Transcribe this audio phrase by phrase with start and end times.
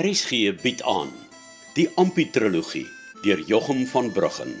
[0.00, 1.10] RSG bied aan
[1.76, 2.86] die Amputrologie
[3.20, 4.54] deur Jochum van Bruggen.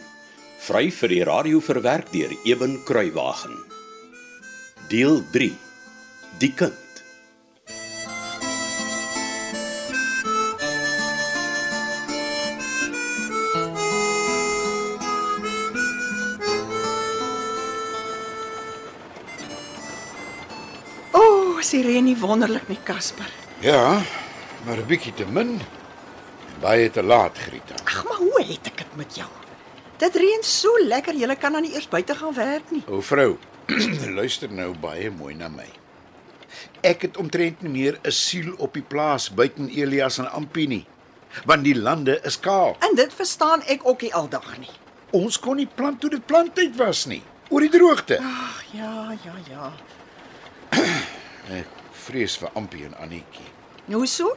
[0.60, 3.56] Vry vir die radio verwerk deur Eben Kruiwagen.
[4.92, 5.48] Deel 3.
[6.42, 6.76] Die kind.
[21.16, 23.30] O, oh, die reën nie wonderlik nie, Casper?
[23.64, 24.02] Ja,
[24.64, 25.60] maar 'n bietjie te min.
[26.60, 27.74] Baie te laat, Grieta.
[27.84, 29.28] Ag, maar hoe het ek dit met jou?
[29.96, 32.82] Dit reën so lekker, jy kan dan nie eers buite gaan werk nie.
[32.88, 33.38] O vrou,
[34.20, 35.68] luister nou baie mooi na my.
[36.80, 40.86] Ek het omtrent nie meer 'n siel op die plaas buiten Elias en Ampie nie,
[41.44, 42.76] want die lande is kaal.
[42.80, 44.72] En dit verstaan ek ook nie aldag nie.
[45.10, 48.18] Ons kon nie plant toe dit planttyd was nie, oor die droogte.
[48.18, 49.72] Ag, ja, ja, ja.
[51.60, 53.48] Ek vrees vir Ampie en Annetjie.
[53.86, 54.36] Nou so?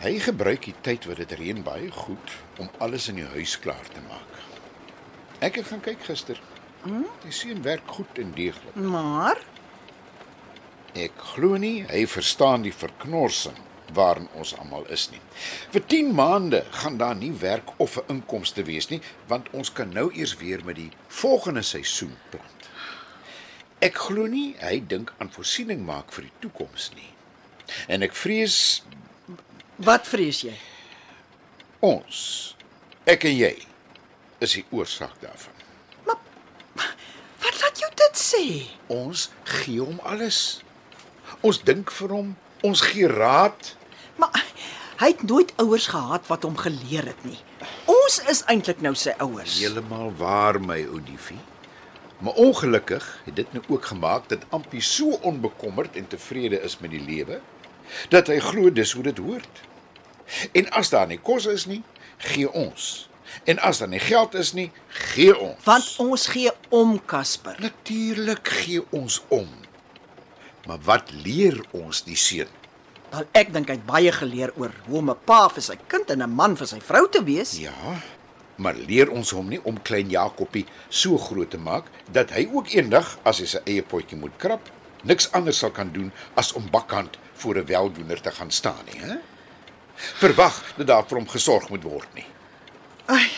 [0.00, 3.88] Hy gebruik die tyd wat dit reën baie goed om alles in die huis klaar
[3.92, 4.38] te maak.
[5.44, 6.40] Ek het gaan kyk gister.
[6.82, 7.04] Hm?
[7.24, 8.74] Die seun werk goed en deeglik.
[8.74, 9.40] Maar
[10.98, 13.58] Ek glo nie hy verstaan die verknorsing
[13.94, 15.20] waarin ons almal is nie.
[15.70, 19.88] Vir 10 maande gaan daar nie werk of 'n inkomste wees nie, want ons kan
[19.88, 22.70] nou eers weer met die volgende seisoen plant.
[23.78, 27.12] Ek glo nie hy dink aan voorsiening maak vir die toekoms nie.
[27.88, 28.82] En ek vrees
[29.84, 30.56] wat vrees jy?
[31.80, 32.18] ons,
[33.08, 33.54] ek en jy,
[34.44, 35.56] is die oorsaak daarvan.
[37.40, 38.44] Wat laat jou dit sê?
[38.92, 40.60] Ons gee hom alles.
[41.40, 42.34] Ons dink vir hom,
[42.66, 43.70] ons gee raad.
[44.20, 44.42] Maar
[45.00, 47.38] hy het nooit ouers gehad wat hom geleer het nie.
[47.88, 49.56] Ons is eintlik nou sy ouers.
[49.62, 51.40] Heeltemal waar my Odifie.
[52.20, 56.92] Maar ongelukkig het dit nou ook gemaak dat Ampie so onbekommerd en tevrede is met
[56.92, 57.40] die lewe
[58.12, 59.64] dat hy glo dis hoe dit hoort.
[60.52, 61.82] En as daar nie kos is nie,
[62.16, 63.08] gee ons.
[63.44, 65.64] En as daar nie geld is nie, gee ons.
[65.64, 67.56] Want ons gee om, Casper.
[67.60, 69.48] natuurlik gee ons om.
[70.66, 72.48] Maar wat leer ons die seun?
[73.10, 76.10] Wel ek dink hy het baie geleer oor hoe om 'n pa vir sy kind
[76.10, 77.58] en 'n man vir sy vrou te wees.
[77.58, 77.98] Ja,
[78.56, 82.68] maar leer ons hom nie om klein Jakobie so groot te maak dat hy ook
[82.68, 84.70] eendag as hy sy eie potjie moet krap,
[85.02, 89.00] niks anders sal kan doen as om bakkant voor 'n weldoener te gaan staan nie,
[89.00, 89.16] hè?
[90.20, 92.26] Verwag dat daar vir hom gesorg moet word nie.
[93.10, 93.28] Ai,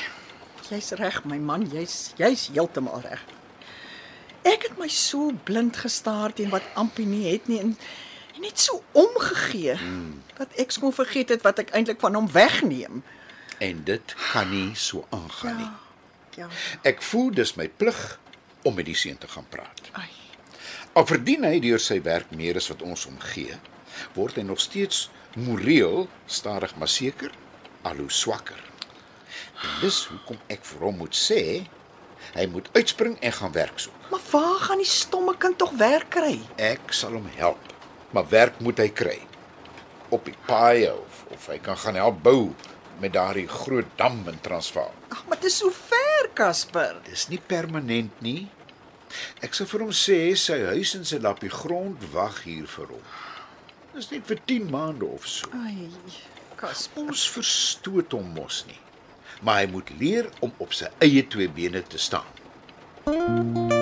[0.68, 3.22] jy's reg, my man, jy's jy's heeltemal reg.
[4.48, 7.76] Ek het my so blind gestaar teen wat Ampie nie het nie en,
[8.34, 10.22] en net so omgegee hmm.
[10.38, 13.04] dat ek skoon vergeet het wat ek eintlik van hom wegneem.
[13.62, 15.70] En dit kan nie so aangaan nie.
[16.40, 16.48] Ja.
[16.88, 18.00] Ek voel dis my plig
[18.66, 19.90] om met die seun te gaan praat.
[19.98, 20.08] Ai.
[20.98, 23.54] Al verdien hy deur sy werk meer as wat ons hom gee,
[24.16, 27.32] word hy nog steeds moreel, stadig maar seker,
[27.82, 28.58] al hoe swakker.
[29.62, 31.42] En dis hoekom ek vir hom moet sê
[32.32, 34.08] hy moet uitspring en gaan werk soek.
[34.10, 36.36] Maar waar gaan die stomme kind tog werk kry?
[36.56, 37.72] Ek sal hom help,
[38.14, 39.18] maar werk moet hy kry.
[40.12, 42.52] Op die paai of of hy kan gaan help bou
[43.00, 44.92] met daardie groot dam in Transvaal.
[45.10, 47.00] Ag, maar dit is so ver, Casper.
[47.08, 48.50] Dis nie permanent nie.
[49.44, 53.06] Ek sou vir hom sê sy huis en sy lappie grond wag hier vir hom.
[53.92, 55.50] Dis net vir 10 maande of so.
[55.52, 55.88] Ai,
[56.56, 57.04] Casper.
[57.04, 58.80] Ons verstoot hom mos nie.
[59.44, 62.28] Maar hy moet leer om op sy eie twee bene te staan.
[63.04, 63.81] Wou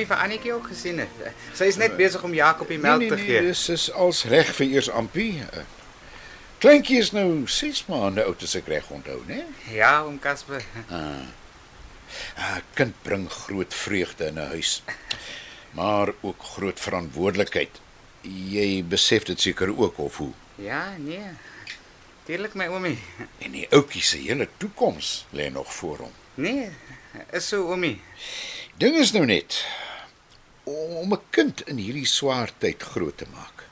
[0.00, 1.08] oomie vir Annetjie ook gesien het.
[1.54, 3.42] Sy is net besig om Jakob die melk te gee.
[3.44, 5.42] dis is als reg vir eers Ampie.
[6.60, 9.44] Kleintjie is nou 6 maande oud as ek reg onthou, né?
[9.72, 10.64] Ja, oom Casper.
[10.90, 11.28] 'n
[12.74, 14.82] Kind bring groot vreugde in 'n huis.
[15.72, 17.80] Maar ook groot verantwoordelikheid.
[18.22, 20.32] Jy besef dit seker ook of hoe?
[20.56, 21.28] Ja, nee.
[22.24, 22.98] Tuurlik my oomie.
[23.38, 26.12] En die ouetjie se hele toekoms lê nog voor hom.
[26.34, 26.68] Nee,
[27.32, 28.00] is so oomie.
[28.80, 29.58] Ding is nou net
[30.64, 33.64] om 'n kind in hierdie swaar tyd groot te maak,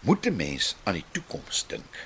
[0.00, 1.98] moet 'n mens aan die toekoms dink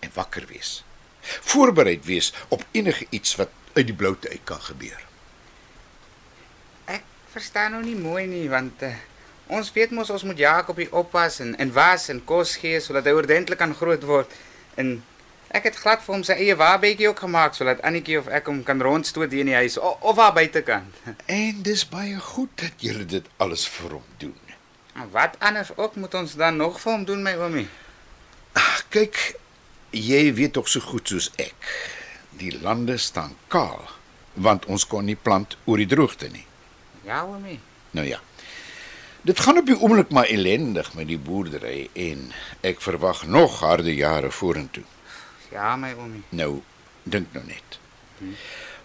[0.00, 0.84] en wakker wees.
[1.22, 5.06] Voorbereid wees op enige iets wat uit die bloute uit kan gebeur.
[6.84, 8.94] Ek verstaan nou nie mooi nie want uh,
[9.46, 13.04] ons weet mos ons moet Jakob hier oppas en en was en kos gee sodat
[13.04, 14.32] hy ordentlik kan groot word.
[14.74, 15.02] En
[15.56, 18.58] Ek het glad vir hom sy eie waarbetjie ook gemaak sodat Annetjie of ek hom
[18.66, 20.98] kan rondstoot hier in die huis of, of daar buitekant.
[21.40, 24.34] En dis baie goed dat julle dit alles vir hom doen.
[24.96, 27.68] En Wat anders ook moet ons dan nog vir hom doen, my oomie?
[28.92, 29.16] Kyk,
[29.96, 31.70] jy weet tog so goed soos ek.
[32.36, 33.80] Die lande staan kaal
[34.36, 36.44] want ons kon nie plant oor die droogte nie.
[37.08, 37.56] Ja, oomie.
[37.96, 38.18] Nou ja.
[39.24, 42.28] Dit gaan op die oomblik maar ellendig met die boerdery en
[42.60, 44.84] ek verwag nog harde jare vorentoe.
[45.50, 46.22] Ja, my oomie.
[46.28, 46.62] Nou,
[47.02, 47.78] dink nou net.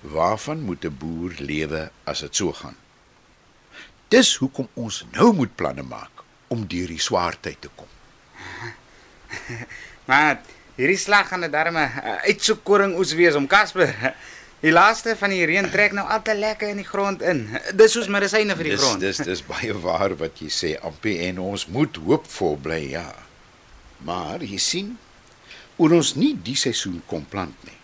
[0.02, 2.76] Waarvan moet 'n boer lewe as dit so gaan?
[4.08, 7.88] Dis hoekom ons nou moet planne maak om deur die swaar tyd te kom.
[10.10, 10.42] Maar
[10.76, 11.86] hierdie slag gaan 'n darme
[12.28, 14.16] uitsoekoring oes wees om Casper.
[14.62, 17.48] Die laaste van die reën trek nou al te lekker in die grond in.
[17.74, 19.00] Dis soos medisyne vir die dis, grond.
[19.02, 23.08] Dis dis baie waar wat jy sê, Ampie, en ons moet hoopvol bly, ja.
[24.06, 24.98] Maar jy sien,
[25.82, 27.78] oor ons nie die seisoen kom plant nie,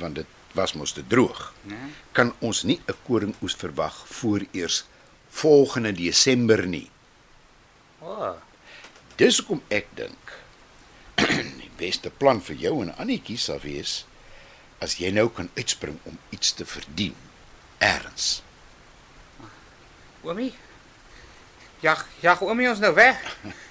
[0.00, 1.50] want dit was mos te droog.
[1.68, 1.76] Ja.
[2.16, 4.84] Kan ons nie 'n koringoes verwag voor eers
[5.30, 6.90] volgende Desember nie.
[8.00, 8.34] O, oh,
[9.16, 10.32] Dis hoekom ek dink
[11.62, 14.04] die beste plan vir jou en Annetjie sal wees
[14.82, 17.14] as jy nou kan uitspring om iets te verdien.
[17.78, 18.42] Erns.
[20.24, 20.52] oomie.
[21.80, 23.20] Jag, jag oomie ons nou weg.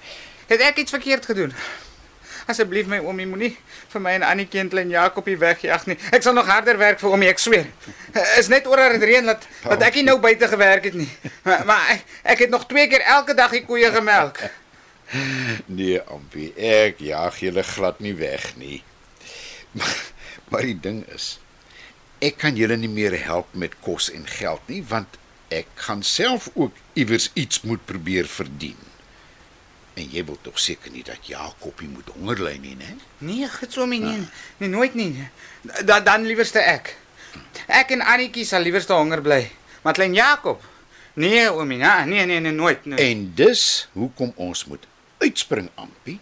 [0.50, 1.52] Het ek iets verkeerd gedoen?
[2.46, 3.52] Asseblief my oomie moenie
[3.92, 5.96] vir my en Annetjie en klein Jakobie wegjag nie.
[6.12, 7.70] Ek sal nog harder werk vir oomie, ek sweer.
[8.38, 11.08] Is net oor dit reën dat dat ek nie nou buite gewerk het nie.
[11.46, 12.04] Maar, maar ek,
[12.34, 14.42] ek het nog twee keer elke dag die koeie gemelk.
[15.68, 18.82] Nee, Ampie, ek jaag julle glad nie weg nie.
[19.76, 19.96] Maar,
[20.50, 21.38] maar die ding is,
[22.24, 25.18] ek kan julle nie meer help met kos en geld nie, want
[25.54, 28.80] ek gaan self ook iewers iets moet probeer verdien.
[29.94, 32.96] En jy wil tog seker nie dat Jakobie moet honger ly nie, né?
[33.22, 34.24] Nee, gits oomie nie,
[34.58, 35.28] nie nooit nie.
[35.86, 36.96] Da, dan liewerste ek.
[37.70, 39.42] Ek en Annetjie sal liewerste honger bly.
[39.86, 40.62] Maar klein Jakob?
[41.14, 43.00] Nee, oomie, nee, nee, nee, nee nooit, nooit.
[43.00, 44.86] En dis hoekom ons moet
[45.22, 46.18] uitspring, Ampie.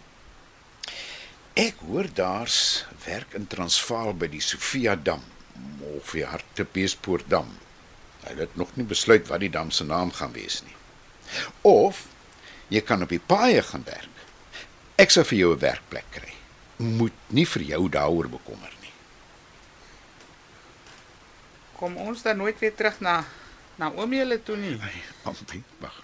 [1.57, 5.21] Ek hoor daar's werk in Transvaal by die Sofia dam
[5.93, 7.49] of die Hartbeespoort dam.
[8.23, 10.77] Hulle het nog nie besluit wat die dam se naam gaan wees nie.
[11.61, 12.05] Of
[12.69, 14.09] jy kan op die paaie gaan werk.
[14.97, 16.33] Ek sal vir jou 'n werkplek kry.
[16.77, 18.91] Moet nie vir jou daaroor bekommer nie.
[21.77, 23.23] Kom ons dan nooit weer terug na
[23.75, 24.77] na oomie hulle toe nie.
[24.85, 25.95] Ai, Ampie, wag.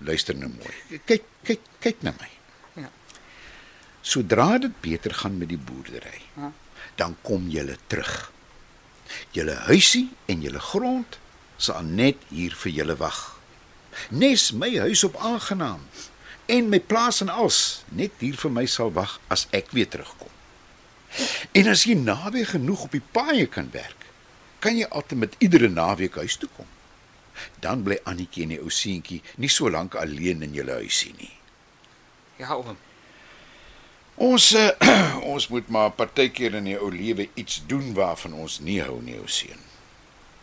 [0.00, 1.00] Luister nou mooi.
[1.04, 2.28] Kyk, kyk, kyk na my.
[2.80, 2.88] Ja.
[4.02, 6.52] Sodra dit beter gaan met die boerdery, Ja.
[6.96, 8.32] dan kom julle terug.
[9.30, 11.18] Julle huisie en julle grond
[11.56, 13.38] sal net hier vir julle wag.
[14.10, 15.84] Nes my huis op aangenaam
[16.46, 20.30] en my plaas en als net hier vir my sal wag as ek weer terugkom.
[21.52, 24.06] En as jy naby genoeg op die paaie kan werk,
[24.62, 26.68] kan jy altyd met iedere naweek huis toe kom.
[27.60, 31.32] Dan bly Annetjie en die ou seentjie nie so lank alleen in julle huisie nie.
[32.38, 32.78] Ja, oom.
[34.22, 34.70] Ons uh,
[35.32, 39.18] ons moet maar partykeer in die ou lewe iets doen waarvan ons nie hou nie,
[39.18, 39.60] ou seun.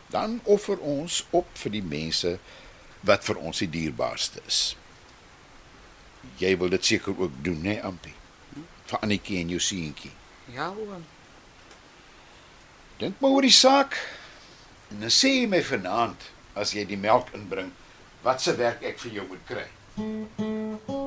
[0.10, 2.38] Dan offer ons op vir die mense
[3.08, 4.76] wat vir ons die dierbaarste is.
[6.40, 8.16] Jy wil dit seker ook doen, né, Ampie?
[8.90, 10.12] Vir Annetjie en jou seentjie.
[10.54, 11.06] Ja, oom.
[13.00, 13.96] Dink maar oor die saak.
[14.92, 16.30] En dan sê jy my vanaand
[16.60, 17.72] as jy die melk inbring,
[18.26, 20.99] wat se werk ek vir jou moet kry.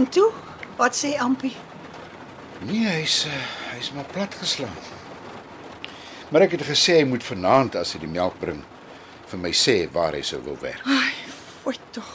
[0.00, 0.30] En toe,
[0.76, 1.52] wat sê Ampie?
[2.64, 3.40] Nee, hy's uh,
[3.74, 4.76] hy's maar plat geslaan.
[6.32, 8.62] Maar ek het gesê hy moet vanaand as hy die melk bring
[9.28, 10.86] vir my sê waar hy sou wil werk.
[10.88, 11.12] Ai,
[11.60, 12.08] fooi tog.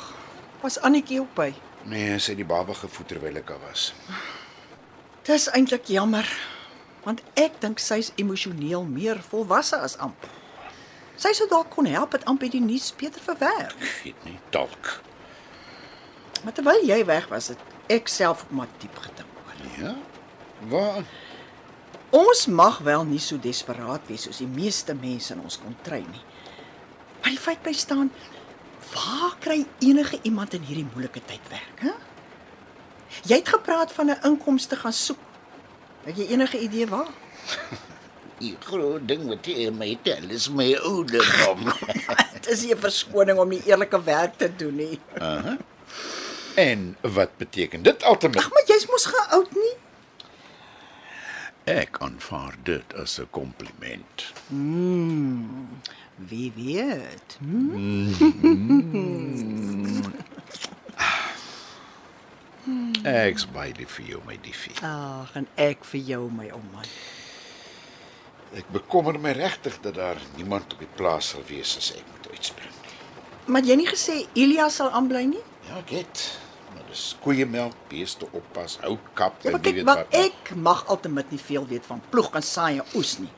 [0.63, 1.51] Was Annetjie ook by?
[1.85, 3.91] Nee, sy het die baba gevoed terwyl ek daar was.
[5.29, 6.25] Dis eintlik jammer,
[7.05, 10.25] want ek dink sy's emosioneel meer volwasse as Amp.
[11.21, 13.77] Sy sou dalk kon help het Ampie die nuus beter verwerk.
[13.77, 14.95] Ek weet nie dalk.
[16.41, 19.57] Maar terwyl jy weg was, het ek self ook maar diep gedink oor.
[19.79, 19.95] Ja?
[20.69, 21.03] Waar?
[22.15, 26.23] Ons mag wel nie so desperaat wees soos die meeste mense in ons kontry nie.
[27.21, 28.11] Maar die feit bly staan,
[28.93, 31.93] waar kry enige iemand in hierdie moeilike tyd werk, hè?
[33.25, 35.19] Jy het gepraat van 'n inkomste gaan soek.
[36.05, 37.09] Het jy enige idee waar?
[38.39, 41.71] Die groot ding wat jy my tel is my ouderdom.
[42.35, 44.99] Dit is 'n verskoning om nie eerlike werk te doen nie.
[46.55, 48.37] En wat beteken dit altemat?
[48.37, 49.73] Ag, maar jy's mos geoud nie.
[51.65, 54.25] Ek aanvaar dit as 'n kompliment.
[56.29, 57.37] Wie weet?
[57.39, 58.11] Hm?
[63.05, 64.73] Ek's baie lief vir jou, my liefie.
[64.81, 66.81] Ag, en ek vir jou my ouma.
[68.55, 72.31] Ek bekommer my regtig dat daar niemand op die plaas sal wees as ek moet
[72.31, 72.71] uitspring.
[73.45, 75.43] Maar jy nie gesê Elia sal aanbly nie?
[75.67, 76.23] Ja, ek het.
[76.95, 80.13] Maar dis koeiemelk, beeste oppas, hout kap Ja, en maar wie weet wat wat.
[80.15, 83.31] ek mag altemit nie veel weet van ploeg en saai en oes nie.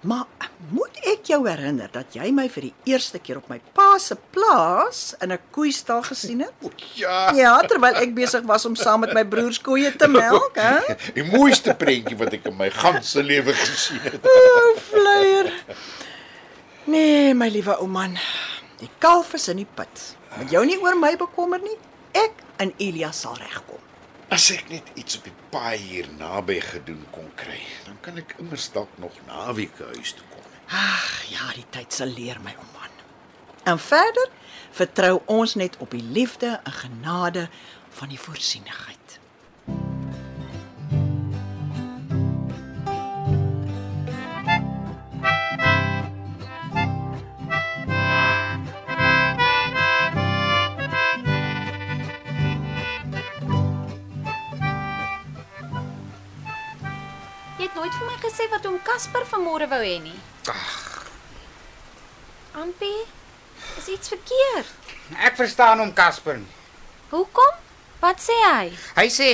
[0.00, 0.24] Maar
[0.72, 4.16] moet ek jou herinner dat jy my vir die eerste keer op my pa se
[4.32, 6.52] plaas in 'n koeistal gesien het?
[6.94, 7.34] Ja.
[7.36, 10.94] Ja, terwyl ek besig was om saam met my broers koeie te melk, hè?
[11.20, 14.24] Die mooiste prentjie wat ek in my ganse lewe gesien het.
[14.24, 15.52] O, vleier.
[16.86, 18.16] Nee, my liewe ou man.
[18.78, 20.16] Die kalf is in die put.
[20.38, 21.76] Moet jou nie oor my bekommer nie.
[22.12, 23.80] Ek en Elia sal regkom.
[24.30, 28.36] As ek net iets op die paai hier naby gedoen kon kry, dan kan ek
[28.38, 30.44] immers dalk nog naweke huis toe kom.
[30.70, 32.92] Ag, ja, die tyd sal leer my ou man.
[33.72, 34.30] En verder
[34.76, 37.48] vertrou ons net op die liefde en genade
[37.98, 39.18] van die voorsienigheid.
[58.90, 60.16] Casper vanmôre wou hê nie.
[60.50, 61.06] Ag,
[62.58, 63.04] Ampie,
[63.78, 64.66] is iets verkeerd.
[65.14, 66.54] ek verstaan hom Casper nie.
[67.12, 67.54] Hoekom?
[68.00, 68.72] Wat sê hy?
[68.96, 69.28] Hy sê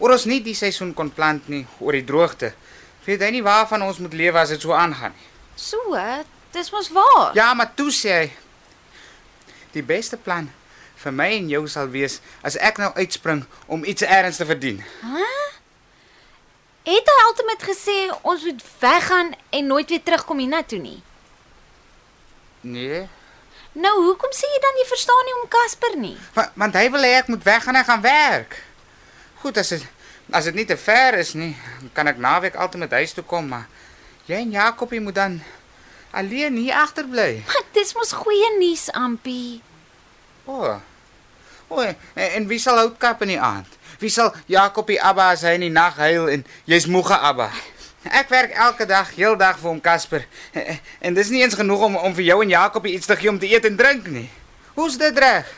[0.00, 2.52] oor ons nie die seisoen kon plant nie oor die droogte.
[3.06, 5.28] Weet hy nie waarvan ons moet lewe as dit so aangaan nie.
[5.56, 5.94] So,
[6.52, 7.36] dis mos waar.
[7.38, 8.26] Ja, maar toe sê hy
[9.76, 10.50] die beste plan
[10.96, 14.82] vir my en jou sal wees as ek nou uitspring om iets erns te verdien.
[16.86, 21.02] Het hy altyd gesê ons moet weggaan en nooit weer terugkom hiernatoe nie?
[22.60, 23.06] Nee,
[23.76, 26.14] Nou, hoekom sê jy dan jy verstaan nie om Casper nie?
[26.32, 28.56] want, want hy wil hê ek moet weggaan en gaan werk.
[29.42, 29.84] Goed, as dit
[30.32, 31.52] as dit nie te ver is nie,
[31.94, 33.68] kan ek naweek altyd met huis toe kom, maar
[34.26, 35.36] jy en Jakobie moet dan
[36.10, 37.42] alleen hier agterbly.
[37.46, 39.60] Maar dis mos goeie nuus, Ampie.
[40.46, 40.56] O.
[40.56, 40.80] Oh.
[41.68, 43.75] O, en, en wie sal hout kap in die aand?
[43.98, 47.50] Wie sal Jakobie Abba as hy in die nag huil en jy's moeg Abba?
[48.06, 50.26] Ek werk elke dag, heeldag vir hom Casper.
[51.00, 53.38] En dis nie eens genoeg om om vir jou en Jakobie iets te gee om
[53.42, 54.28] te eet en drink nie.
[54.76, 55.48] Hoe's dit reg?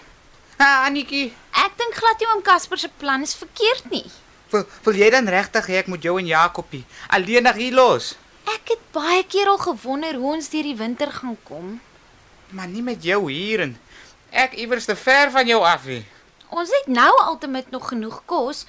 [0.58, 4.06] Ha, Anetjie, Ek dink glad nie oom Casper se plan is verkeerd nie.
[4.50, 8.14] wil, wil jy dan regtig hê ek moet jou en Jakobie alleenig hier los?
[8.48, 11.80] Ek het baie keer al gewonder hoe ons deur die winter gaan kom.
[12.56, 13.74] Maar nie met jou hier en
[14.32, 16.04] ek iewers te ver van jou af nie.
[16.48, 18.64] Ons het nou altyd nog genoeg kos,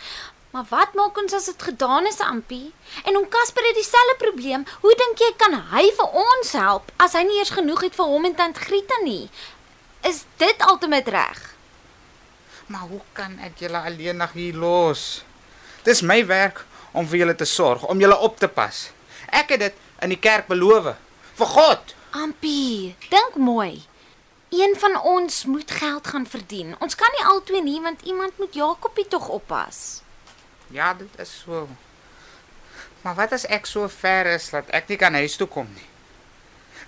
[0.51, 2.74] maar wat maak ons as dit gedaan is, Ampie?
[3.05, 4.65] En om Casper het dieselfde probleem.
[4.81, 8.12] Hoe dink jy kan hy vir ons help as hy nie eers genoeg het vir
[8.12, 9.29] hom en tant Grieta nie?
[10.03, 11.39] Is dit altyd reg?
[12.67, 15.24] Maar hoe kan ek julle alleenig hier los?
[15.83, 18.89] Dis my werk om vir julle te sorg, om julle op te pas.
[19.31, 20.93] Ek het dit in die kerk beloof.
[21.39, 21.95] Vir God.
[22.12, 23.88] Ampie, dink mooi.
[24.49, 26.75] Een van ons moet geld gaan verdien.
[26.79, 30.01] Ons kan nie albei nie want iemand moet Jakobie tog oppas.
[30.67, 31.67] Ja, dit is so.
[33.01, 35.85] Maar wat as ek so ver is dat ek nie kan huis toe kom nie?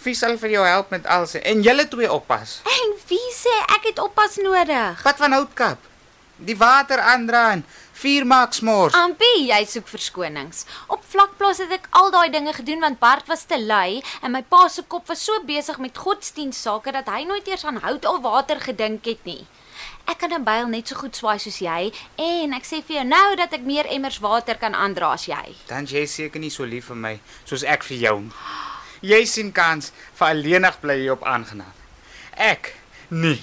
[0.02, 2.60] Wie sal vir jou help met alles en julle twee oppas?
[2.66, 5.04] En wie sê ek het oppas nodig?
[5.06, 5.91] Wat van houtkap?
[6.42, 7.64] Die water aandra en
[8.02, 8.96] vuur maak smors.
[8.98, 10.66] Ampie, jy soek verskonings.
[10.90, 14.42] Op vlakplaas het ek al daai dinge gedoen want Bart was te lui en my
[14.42, 18.24] pa se kop was so besig met godsdienstsake dat hy nooit eers aan hout of
[18.26, 19.46] water gedink het nie.
[20.10, 23.06] Ek kan 'n byl net so goed swaai soos jy en ek sê vir jou
[23.06, 25.56] nou dat ek meer emmers water kan aandra as jy.
[25.68, 28.20] Dan jy seker nie so lief vir my soos ek vir jou.
[28.20, 28.32] nie.
[29.02, 31.74] Jy sien kans vir alleenig bly hier op aangenaam.
[32.38, 32.76] Ek
[33.10, 33.42] nee.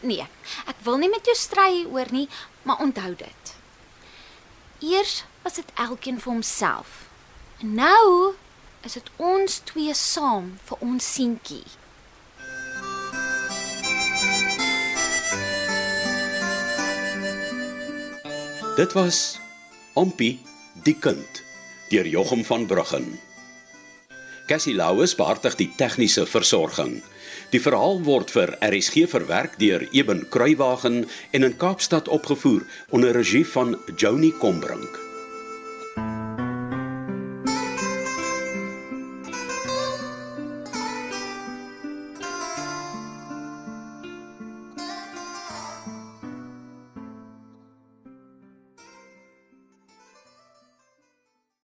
[0.00, 0.24] Nee,
[0.66, 2.28] ek wil nie met jou stry hieroor nie,
[2.64, 3.54] maar onthou dit.
[4.80, 7.04] Eers was dit elkeen vir homself.
[7.60, 8.34] En nou
[8.80, 11.64] is dit ons twee saam vir ons seentjie.
[18.80, 19.36] Dit was
[20.00, 20.38] Ampie
[20.86, 21.42] die kind
[21.90, 23.18] deur Jochum van Bruggen.
[24.50, 26.96] Cassie Louws behartig die tegniese versorging.
[27.52, 33.46] Die verhaal word vir RSG verwerk deur Eben Kruiwagen en in Kaapstad opgevoer onder regie
[33.46, 35.09] van Joni Combrink.